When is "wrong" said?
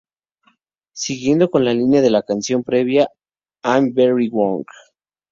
4.29-4.63